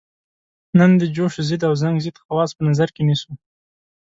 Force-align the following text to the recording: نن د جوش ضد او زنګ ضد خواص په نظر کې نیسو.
نن 0.77 0.91
د 1.01 1.03
جوش 1.15 1.33
ضد 1.49 1.61
او 1.67 1.73
زنګ 1.81 1.97
ضد 2.05 2.17
خواص 2.23 2.49
په 2.57 2.61
نظر 2.69 2.87
کې 2.95 3.01
نیسو. 3.07 3.31